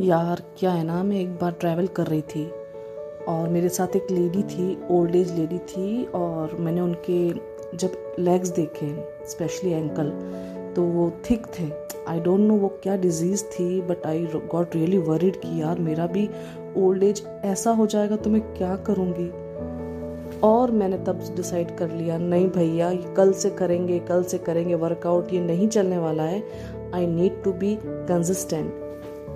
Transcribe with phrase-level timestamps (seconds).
[0.00, 2.44] यार, क्या है ना, मैं एक बार ट्रैवल कर रही थी
[3.28, 8.48] और मेरे साथ एक लेडी थी ओल्ड एज लेडी थी और मैंने उनके जब लेग्स
[8.48, 8.88] देखे
[9.28, 10.10] स्पेशली एंकल
[10.76, 11.70] तो वो थिक थे।
[12.08, 16.06] आई डोंट नो वो क्या डिज़ीज़ थी but I got really worried कि यार, मेरा
[16.06, 16.28] भी
[16.76, 19.30] ओल्ड एज ऐसा हो जाएगा तो मैं क्या करूँगी?
[20.42, 25.32] और मैंने तब डिसाइड कर लिया, नहीं भैया कल से करेंगे, कल से करेंगे वर्कआउट
[25.32, 26.42] ये नहीं चलने वाला है।
[26.94, 28.82] I need to be consistent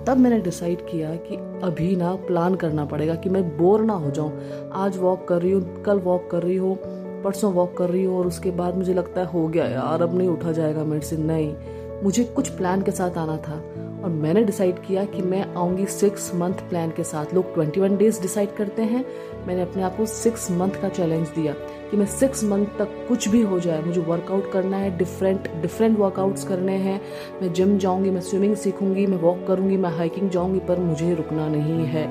[0.07, 4.11] तब मैंने डिसाइड किया कि अभी ना प्लान करना पड़ेगा कि मैं बोर ना हो
[4.11, 4.31] जाऊँ।
[4.73, 6.77] आज वॉक कर रही हूँ, कल वॉक कर रही हूँ,
[7.23, 10.17] परसों वॉक कर रही हूँ और उसके बाद मुझे लगता है, हो गया यार, अब
[10.17, 11.55] नहीं उठा जाएगा मेरे से। नहीं,
[12.03, 13.61] मुझे कुछ प्लान के साथ आना था।
[14.09, 17.97] और मैंने डिसाइड किया कि मैं आऊँगी सिक्स मंथ प्लान के साथ। लोग ट्वेंटी वन
[17.97, 19.03] डेज़ डिसाइड करते हैं।
[19.47, 21.53] मैंने अपने आप को सिक्स मंथ का चैलेंज दिया
[21.91, 25.97] कि मैं सिक्स मंथ तक कुछ भी हो जाए, मुझे वर्कआउट करना है डिफरेंट डिफरेंट
[25.99, 26.99] वर्कआउट्स करने हैं।
[27.41, 31.47] मैं जिम जाऊँगी, मैं स्विमिंग सीखूँगी, मैं वॉक करूँगी, मैं हाइकिंग जाऊँगी, पर मुझे रुकना
[31.47, 32.07] नहीं है।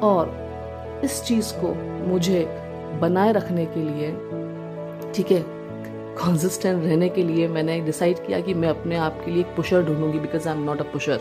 [0.00, 1.74] और इस चीज़ को
[2.08, 2.46] मुझे
[3.00, 4.10] बनाए रखने के लिए,
[5.12, 5.53] ठीक है
[6.18, 9.84] कॉन्सिस्टेंट रहने के लिए मैंने डिसाइड किया कि मैं अपने आप के लिए एक pusher
[9.84, 11.20] ढूंढूँगी because I am not a pusher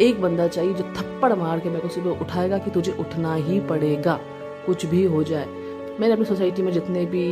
[0.00, 3.60] एक बंदा चाहिए जो थप्पड़ मार के मेरे को सुबह उठाएगा कि तुझे उठना ही
[3.60, 4.18] पड़ेगा,
[4.66, 5.46] कुछ भी हो जाए.
[6.00, 7.22] मैंने अपनी सोसाइटी में जितने भी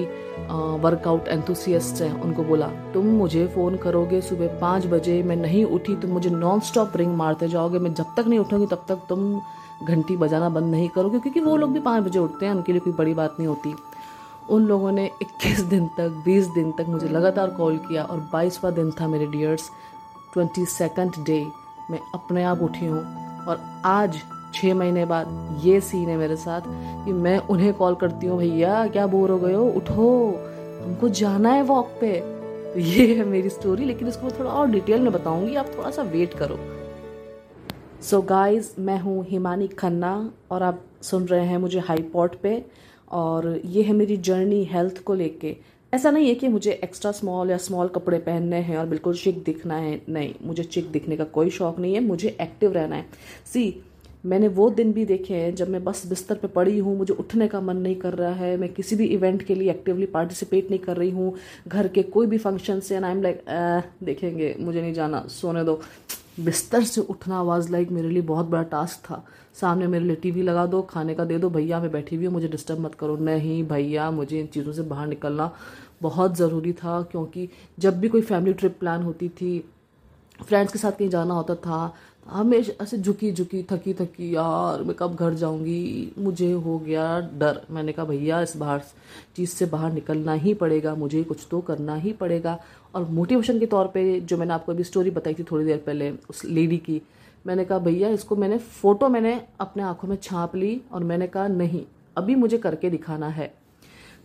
[0.81, 5.97] वर्कआउट एंथुसियस्ट हैं, उनको बोला, तुम मुझे फ़ोन करोगे सुबह पाँच बजे, मैं नहीं उठी,
[5.97, 9.41] तुम मुझे नॉन स्टॉप रिंग मारते जाओगे, मैं जब तक नहीं उठूँगी तब तक तुम
[9.85, 12.81] घंटी बजाना बंद नहीं करोगे, क्योंकि वो लोग भी पाँच बजे उठते हैं, उनके लिए
[12.81, 13.75] कोई बड़ी बात नहीं होती.
[14.51, 18.71] उन लोगों ने 21 दिन तक 20 दिन तक मुझे लगातार कॉल किया और बाईसवा
[18.71, 19.71] दिन था मेरे डियर्स
[20.33, 21.47] ट्वेंटी सेकेंड डे
[21.91, 23.01] मैं अपने आप उठी हूँ
[23.47, 24.23] और आज
[24.55, 26.61] छः महीने बाद ये सीन है मेरे साथ
[27.05, 29.69] कि मैं उन्हें कॉल करती हूँ, भैया, क्या बोर हो गए हो?
[29.69, 30.41] उठो,
[30.85, 32.21] हमको जाना है वॉक पे।
[32.75, 36.03] तो ये है मेरी स्टोरी लेकिन इसको थोड़ा और डिटेल में बताऊँगी, आप थोड़ा सा
[36.03, 36.59] वेट करो।
[38.03, 42.37] सो so गाइस मैं हूँ हिमानी खन्ना और आप सुन रहे हैं मुझे हाई पॉट
[42.37, 42.67] पे।
[43.09, 45.57] और ये है मेरी जर्नी हेल्थ को लेके।
[45.93, 49.43] ऐसा नहीं है कि मुझे एक्स्ट्रा स्मॉल या स्मॉल कपड़े पहनने हैं और बिल्कुल चिक
[49.45, 53.07] दिखना है। नहीं, मुझे चिक दिखने का कोई शौक नहीं है, मुझे एक्टिव रहना है।
[53.53, 53.83] सी
[54.27, 57.49] मैंने वो दिन भी देखे हैं जब मैं बस बिस्तर पे पड़ी हूँ, मुझे उठने
[57.49, 60.81] का मन नहीं कर रहा है, मैं किसी भी इवेंट के लिए एक्टिवली पार्टिसिपेट नहीं
[60.81, 61.35] कर रही हूँ,
[61.69, 63.43] घर के कोई भी फ़ंक्शन से एंड आई एम लाइक
[64.05, 65.81] देखेंगे, मुझे नहीं जाना, सोने दो।
[66.41, 69.25] बिस्तर से उठना आवाज़ लाइक मेरे लिए बहुत बड़ा टास्क था।
[69.55, 72.33] सामने मेरे लिए टीवी लगा दो, खाने का दे दो, भैया मैं बैठी हुई हूँ,
[72.35, 75.51] मुझे डिस्टर्ब मत करो। नहीं भैया, मुझे इन चीज़ों से बाहर निकलना
[76.03, 77.49] बहुत ज़रूरी था, क्योंकि
[77.79, 79.65] जब भी कोई फैमिली ट्रिप प्लान होती थी
[80.41, 81.95] फ्रेंड्स के साथ कहीं जाना होता था,
[82.27, 87.05] हमेशा ऐसे झुकी झुकी, थकी थकी, यार मैं कब घर जाऊँगी, मुझे हो गया
[87.39, 88.81] डर। मैंने कहा, भैया, इस बाहर
[89.37, 92.59] चीज़ से बाहर निकलना ही पड़ेगा, मुझे कुछ तो करना ही पड़ेगा।
[92.95, 96.11] और मोटिवेशन के तौर पे जो मैंने आपको अभी स्टोरी बताई थी थोड़ी देर पहले,
[96.31, 97.01] उस लेडी की
[97.45, 101.47] मैंने कहा, भैया, इसको मैंने फ़ोटो मैंने अपने आँखों में छाप ली और मैंने कहा,
[101.49, 101.85] नहीं,
[102.17, 103.53] अभी मुझे करके दिखाना है।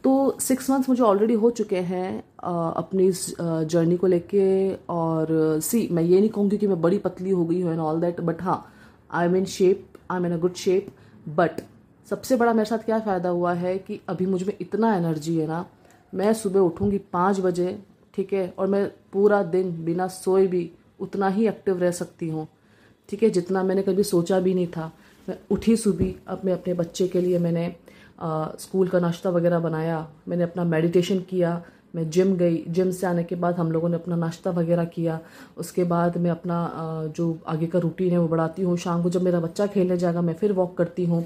[0.04, 5.28] तो सिक्स मंथ्स मुझे ऑलरेडी हो चुके हैं अपनी इस जर्नी को लेके और
[5.62, 8.22] सी मैं ये नहीं कहूँगी कि मैं बड़ी पतली हो गई हूँ एंड ऑल दैट
[8.22, 8.66] बट हाँ
[9.12, 10.88] I am in shape I am in a good shape
[11.30, 11.62] but
[12.08, 15.66] सबसे बड़ा मेरे साथ क्या फ़ायदा हुआ है कि अभी मुझमें इतना एनर्जी है ना,
[16.14, 17.78] मैं सुबह उठूँगी पाँच बजे,
[18.14, 20.70] ठीक है, और मैं पूरा दिन बिना सोए भी
[21.00, 22.48] उतना ही एक्टिव रह सकती हूँ।
[23.10, 24.92] ठीक है जितना मैंने कभी सोचा भी नहीं था।
[25.28, 27.74] मैं उठी सुबह अब मैं अपने बच्चे के लिए मैंने
[28.22, 31.62] आ, स्कूल का नाश्ता वगैरह बनाया मैंने अपना मेडिटेशन किया
[31.96, 35.20] मैं जिम गई। जिम से आने के बाद हम लोगों ने अपना नाश्ता वगैरह किया।
[35.58, 36.58] उसके बाद मैं अपना
[37.18, 40.22] जो आगे का रूटीन है वो बढ़ाती हूँ। शाम को जब मेरा बच्चा खेलने जाएगा
[40.22, 41.26] मैं फिर वॉक करती हूँ।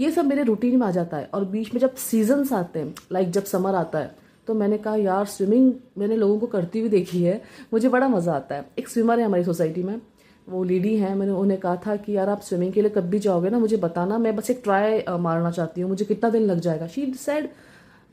[0.00, 2.94] ये सब मेरे रूटीन में आ जाता है। और बीच में जब सीजन्स आते हैं
[3.12, 4.14] लाइक जब समर आता है
[4.46, 7.40] तो मैंने कहा यार स्विमिंग मैंने लोगों को करती हुई देखी है।
[7.72, 10.00] मुझे बड़ा मज़ा आता है। एक स्विमर है हमारी सोसाइटी में।
[10.48, 13.18] वो लेडी हैं, मैंने उन्हें कहा था कि यार आप स्विमिंग के लिए कब भी
[13.18, 16.60] जाओगे ना, मुझे बताना, मैं बस एक ट्राई मारना चाहती हूँ, मुझे कितना दिन लग
[16.60, 17.48] जाएगा। शी सेड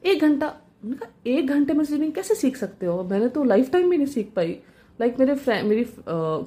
[0.04, 0.54] एक घंटा।
[0.86, 3.04] मैंने कहा, एक घंटे में स्विमिंग कैसे सीख सकते हो?
[3.04, 4.58] मैंने तो लाइफ टाइम भी नहीं सीख पाई।
[5.00, 5.86] लाइक मेरे फ्रेंड मेरी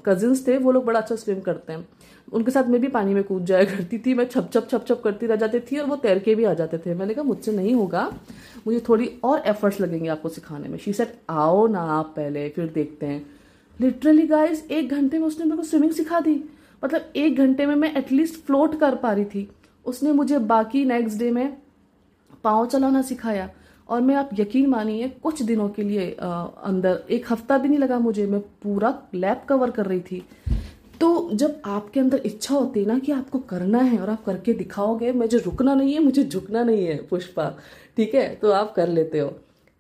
[0.07, 1.87] कजिन्स थे, वो लोग बड़ा अच्छा स्विम करते हैं।
[2.33, 5.01] उनके साथ मैं भी पानी में कूद जाया करती थी, मैं छप छप छप छप
[5.05, 7.53] करती रह जाती थी और वो तैर के भी आ जाते थे। मैंने कहा, मुझसे
[7.53, 8.11] नहीं होगा,
[8.67, 12.67] मुझे थोड़ी और एफर्ट्स लगेंगे आपको सिखाने में। शी सेट आओ ना आप पहले, फिर
[12.67, 13.25] देखते हैं।
[13.81, 16.45] लिटरली गाइज़ एक घंटे में उसने मेरे को स्विमिंग सिखा दी।
[16.85, 19.49] मतलब एक घंटे में मैं एटलीस्ट फ्लोट कर पा रही थी।
[19.87, 21.57] उसने मुझे बाकी नेक्स्ट डे में
[22.45, 23.51] पाँव चलाना सिखाया।
[23.89, 27.79] और मैं आप यकीन मानिए कुछ दिनों के लिए आ, अंदर एक हफ़्ता भी नहीं
[27.79, 30.23] लगा मुझे। मैं पूरा लैब कवर कर रही थी।
[31.01, 34.53] तो जब आपके अंदर इच्छा होती है ना कि आपको करना है और आप करके
[34.53, 37.49] दिखाओगे मुझे रुकना नहीं है मुझे झुकना नहीं है पुष्पा।
[37.97, 38.35] ठीक है?
[38.35, 39.29] तो आप कर लेते हो।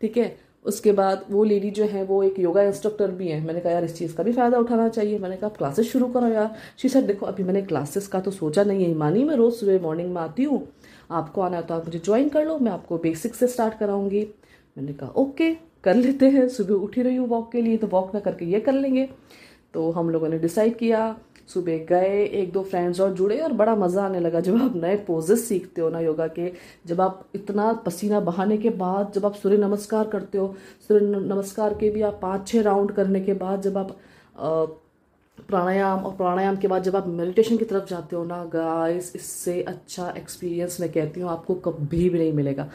[0.00, 0.43] ठीक है?
[0.64, 3.84] उसके बाद वो लेडी जो है, वो एक योगा इंस्ट्रक्टर भी है। मैंने कहा, यार,
[3.84, 7.02] इस चीज़ का भी फ़ायदा उठाना चाहिए। मैंने कहा क्लासेस शुरू करो यार। शी सर
[7.02, 10.20] देखो, अभी मैंने क्लासेस का तो सोचा नहीं है। मानी मैं रोज़ सुबह मॉर्निंग में
[10.22, 10.66] आती हूँ,
[11.10, 14.26] आपको आना है तो आप मुझे ज्वाइन कर लो, मैं आपको बेसिक से स्टार्ट कराऊँगी।
[14.76, 15.52] मैंने कहा ओके
[15.84, 18.60] कर लेते हैं। सुबह उठी रही हूँ वॉक के लिए तो वॉक ना करके ये
[18.60, 19.08] कर लेंगे।
[19.74, 21.16] तो हम लोगों ने डिसाइड किया।
[21.48, 24.96] सुबह गए, एक दो फ्रेंड्स और जुड़े और बड़ा मज़ा आने लगा जब आप नए
[25.06, 26.52] पोजेस सीखते हो ना योगा के।
[26.86, 30.54] जब आप इतना पसीना बहाने के बाद जब आप सूर्य नमस्कार करते हो,
[30.88, 33.96] सूर्य नमस्कार के भी आप पाँच छः राउंड करने के बाद जब आप
[35.38, 39.60] प्राणायाम और प्राणायाम के बाद जब आप मेडिटेशन की तरफ़ जाते हो ना गाइस इससे
[39.64, 42.68] अच्छा एक्सपीरियंस मैं कहती हूँ आपको कभी भी नहीं मिलेगा।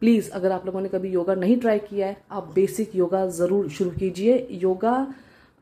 [0.00, 3.68] प्लीज़ अगर आप लोगों ने कभी योगा नहीं ट्राई किया है, आप बेसिक योगा ज़रूर
[3.70, 4.94] शुरू कीजिए। योगा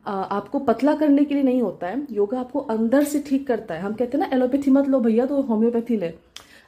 [0.07, 3.81] आपको पतला करने के लिए नहीं होता है। योगा आपको अंदर से ठीक करता है।
[3.81, 6.13] हम कहते हैं ना, एलोपैथी मत लो भैया तो होम्योपैथी ले,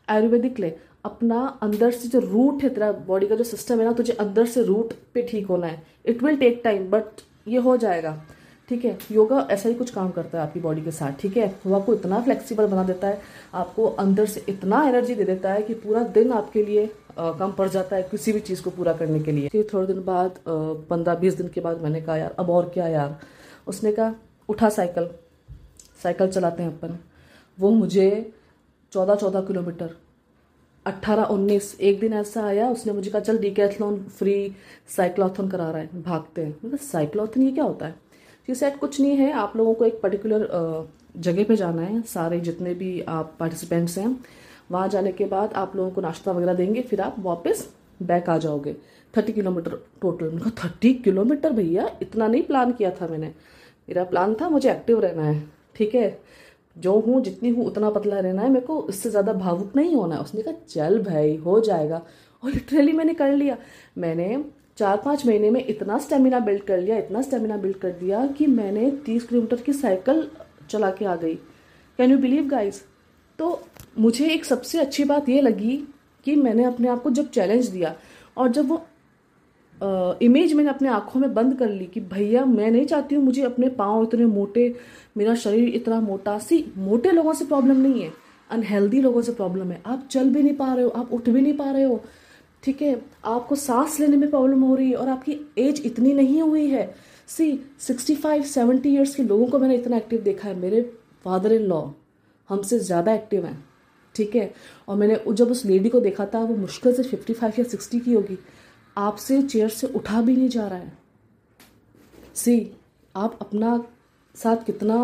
[0.08, 0.73] आयुर्वेदिक ले।
[1.05, 4.46] अपना अंदर से जो रूट है, तेरा बॉडी का जो सिस्टम है ना, तुझे अंदर
[4.46, 8.23] से रूट पे ठीक होना है। It will take time but ये हो जाएगा।
[8.69, 8.96] ठीक है?
[9.12, 11.55] योगा ऐसा ही कुछ काम करता है आपकी बॉडी के साथ। ठीक है?
[11.67, 13.20] वो आपको इतना फ्लेक्सिबल बना देता है,
[13.55, 17.68] आपको अंदर से इतना एनर्जी दे देता है कि पूरा दिन आपके लिए कम पड़
[17.68, 21.14] जाता है किसी भी चीज़ को पूरा करने के लिए। फिर थोड़े दिन बाद पंद्रह
[21.14, 23.18] बीस दिन के बाद मैंने कहा, यार, अब और क्या यार?
[23.66, 24.14] उसने कहा,
[24.48, 25.08] उठा साइकिल
[26.02, 26.98] साइकिल चलाते हैं अपन।
[27.58, 28.32] वो मुझे
[28.92, 29.96] चौदह चौदह किलोमीटर
[30.86, 34.54] अट्ठारह उन्नीस एक दिन ऐसा आया, उसने मुझे कहा, चल डीकैथलॉन फ्री
[34.96, 37.94] साइक्लोथन करा रहा है, भागते हैं। मतलब साइक्लोथन, ये क्या होता है?
[38.48, 40.48] ये सेट कुछ नहीं है, आप लोगों को एक पर्टिकुलर
[41.16, 44.16] जगह पे जाना है, सारे जितने भी आप पार्टिसिपेंट्स हैं
[44.72, 47.69] वहाँ जाने के बाद आप लोगों को नाश्ता वगैरह देंगे, फिर आप वापस
[48.02, 48.76] बैक आ जाओगे।
[49.14, 49.70] थर्टी किलोमीटर
[50.02, 51.88] टोटल मैंने कहा, थर्टी किलोमीटर भैया?
[52.02, 53.26] इतना नहीं प्लान किया था मैंने।
[53.88, 55.42] मेरा प्लान था, मुझे एक्टिव रहना है,
[55.76, 56.19] ठीक है?
[56.76, 60.14] जो हूँ, जितनी हूँ, उतना पतला रहना है। मेरे को इससे ज़्यादा भावुक नहीं होना
[60.14, 62.02] है। उसने कहा, चल भाई, हो जाएगा।
[62.42, 63.56] और लिटरली मैंने कर लिया।
[63.98, 64.44] मैंने
[64.78, 68.46] चार पाँच महीने में इतना स्टेमिना बिल्ड कर लिया, इतना स्टेमिना बिल्ड कर दिया कि
[68.46, 70.28] मैंने तीस किलोमीटर की साइकिल
[70.70, 71.34] चला के आ गई।
[71.98, 72.80] कैन यू बिलीव गाइज़
[73.42, 73.60] तो
[73.98, 75.76] मुझे एक सबसे अच्छी बात ये लगी
[76.24, 77.94] कि मैंने अपने आप को जब चैलेंज दिया
[78.36, 78.76] और जब वो
[79.80, 83.24] आ, इमेज मैंने अपने आँखों में बंद कर ली कि भैया मैं नहीं चाहती हूँ
[83.24, 84.74] मुझे अपने पाँव इतने मोटे
[85.16, 88.12] मेरा शरीर इतना मोटा सी मोटे लोगों से प्रॉब्लम नहीं है
[88.50, 91.40] अनहेल्दी लोगों से प्रॉब्लम है। आप चल भी नहीं पा रहे हो आप उठ भी
[91.40, 92.00] नहीं पा रहे हो
[92.62, 93.02] ठीक है?
[93.24, 96.94] आपको सांस लेने में प्रॉब्लम हो रही है और आपकी एज इतनी नहीं हुई है।
[97.28, 100.82] See sixty five seventy years के लोगों को मैंने इतना एक्टिव देखा है मेरे
[101.24, 101.82] फादर इन लॉ
[102.48, 103.64] हमसे ज़्यादा एक्टिव हैं,
[104.14, 104.52] ठीक है?
[104.88, 108.00] और मैंने जब उस लेडी को देखा था, वो मुश्किल से फिफ्टी फाइव या सिक्सटी
[108.00, 108.38] की होगी।
[108.96, 110.92] आपसे चेयर से उठा भी नहीं जा रहा है।
[112.34, 112.70] सी
[113.14, 113.84] आप अपना
[114.34, 114.96] साथ कितना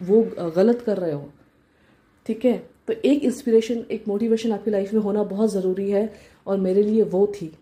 [0.00, 0.22] वो
[0.56, 1.28] गलत कर रहे हो,
[2.26, 2.56] ठीक है?
[2.88, 6.12] तो एक इंस्पिरेशन एक मोटिवेशन आपकी लाइफ में होना बहुत ज़रूरी है,
[6.46, 7.52] और मेरे लिए वो थी।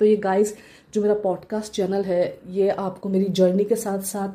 [0.00, 0.54] तो ये गाइस
[0.94, 4.28] जो मेरा पॉडकास्ट चैनल है, ये आपको मेरी जर्नी के साथ साथ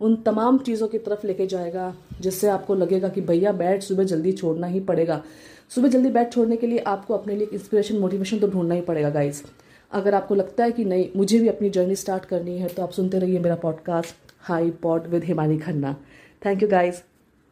[0.00, 4.32] उन तमाम चीज़ों की तरफ़ लेके जाएगा, जिससे आपको लगेगा कि भैया बैट सुबह जल्दी
[4.32, 5.22] छोड़ना ही पड़ेगा।
[5.70, 9.10] सुबह जल्दी बैट छोड़ने के लिए आपको अपने लिए इंस्पिरेशन मोटिवेशन तो ढूंढना ही पड़ेगा
[9.10, 9.42] गाइज़
[9.92, 12.90] अगर आपको लगता है कि नहीं, मुझे भी अपनी जर्नी स्टार्ट करनी है तो आप
[12.90, 15.96] सुनते रहिए मेरा podcast hi pod with Himani Khanna
[16.46, 17.13] thank you guys